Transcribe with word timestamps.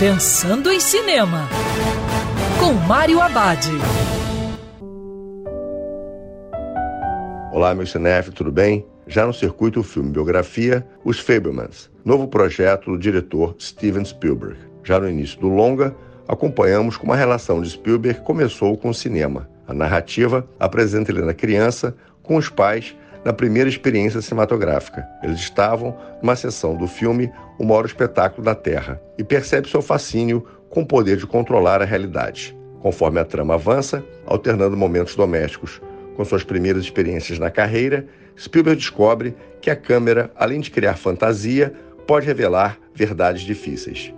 Pensando 0.00 0.72
em 0.72 0.80
Cinema, 0.80 1.46
com 2.58 2.72
Mário 2.72 3.20
Abad. 3.20 3.66
Olá, 7.52 7.74
meu 7.74 7.86
cinef, 7.86 8.30
tudo 8.30 8.50
bem? 8.50 8.86
Já 9.06 9.26
no 9.26 9.34
circuito 9.34 9.80
o 9.80 9.82
filme 9.82 10.08
biografia 10.08 10.86
Os 11.04 11.20
Fablemans, 11.20 11.90
novo 12.02 12.26
projeto 12.26 12.92
do 12.92 12.98
diretor 12.98 13.54
Steven 13.60 14.02
Spielberg. 14.02 14.56
Já 14.82 14.98
no 14.98 15.06
início 15.06 15.38
do 15.38 15.48
longa, 15.48 15.94
acompanhamos 16.26 16.96
como 16.96 17.12
a 17.12 17.16
relação 17.16 17.60
de 17.60 17.68
Spielberg 17.68 18.22
começou 18.22 18.78
com 18.78 18.88
o 18.88 18.94
cinema. 18.94 19.50
A 19.68 19.74
narrativa 19.74 20.48
apresenta 20.58 21.12
ele 21.12 21.20
na 21.20 21.34
criança, 21.34 21.94
com 22.22 22.36
os 22.36 22.48
pais, 22.48 22.96
na 23.24 23.32
primeira 23.32 23.68
experiência 23.68 24.20
cinematográfica. 24.22 25.06
Eles 25.22 25.38
estavam 25.38 25.96
numa 26.22 26.36
sessão 26.36 26.76
do 26.76 26.86
filme 26.86 27.30
O 27.58 27.64
Maior 27.64 27.84
Espetáculo 27.84 28.44
da 28.44 28.54
Terra 28.54 29.00
e 29.18 29.24
percebe 29.24 29.68
seu 29.68 29.82
fascínio 29.82 30.46
com 30.68 30.82
o 30.82 30.86
poder 30.86 31.16
de 31.16 31.26
controlar 31.26 31.82
a 31.82 31.84
realidade. 31.84 32.56
Conforme 32.80 33.20
a 33.20 33.24
trama 33.24 33.54
avança, 33.54 34.02
alternando 34.26 34.76
momentos 34.76 35.14
domésticos 35.14 35.80
com 36.16 36.24
suas 36.24 36.44
primeiras 36.44 36.84
experiências 36.84 37.38
na 37.38 37.50
carreira, 37.50 38.06
Spielberg 38.38 38.78
descobre 38.78 39.34
que 39.60 39.70
a 39.70 39.76
câmera, 39.76 40.30
além 40.34 40.60
de 40.60 40.70
criar 40.70 40.94
fantasia, 40.96 41.72
pode 42.06 42.26
revelar 42.26 42.78
verdades 42.94 43.42
difíceis. 43.42 44.14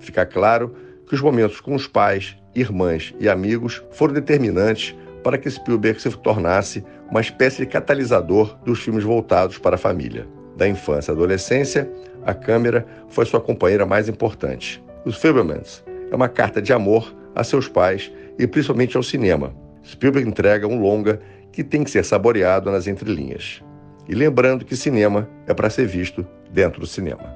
Fica 0.00 0.24
claro 0.24 0.74
que 1.06 1.14
os 1.14 1.20
momentos 1.20 1.60
com 1.60 1.74
os 1.74 1.86
pais, 1.86 2.36
irmãs 2.54 3.14
e 3.20 3.28
amigos 3.28 3.82
foram 3.90 4.14
determinantes 4.14 4.96
para 5.26 5.38
que 5.38 5.50
Spielberg 5.50 6.00
se 6.00 6.08
tornasse 6.18 6.84
uma 7.10 7.20
espécie 7.20 7.56
de 7.56 7.66
catalisador 7.66 8.56
dos 8.64 8.78
filmes 8.78 9.02
voltados 9.02 9.58
para 9.58 9.74
a 9.74 9.78
família. 9.78 10.24
Da 10.56 10.68
infância 10.68 11.10
à 11.10 11.16
adolescência, 11.16 11.90
a 12.24 12.32
câmera 12.32 12.86
foi 13.08 13.26
sua 13.26 13.40
companheira 13.40 13.84
mais 13.84 14.08
importante. 14.08 14.80
Os 15.04 15.16
Fablemans 15.16 15.82
é 16.12 16.14
uma 16.14 16.28
carta 16.28 16.62
de 16.62 16.72
amor 16.72 17.12
a 17.34 17.42
seus 17.42 17.66
pais 17.66 18.12
e 18.38 18.46
principalmente 18.46 18.96
ao 18.96 19.02
cinema. 19.02 19.52
Spielberg 19.84 20.28
entrega 20.28 20.68
um 20.68 20.80
longa 20.80 21.20
que 21.50 21.64
tem 21.64 21.82
que 21.82 21.90
ser 21.90 22.04
saboreado 22.04 22.70
nas 22.70 22.86
entrelinhas. 22.86 23.64
E 24.08 24.14
lembrando 24.14 24.64
que 24.64 24.76
cinema 24.76 25.28
é 25.48 25.52
para 25.52 25.68
ser 25.70 25.88
visto 25.88 26.24
dentro 26.52 26.78
do 26.78 26.86
cinema. 26.86 27.35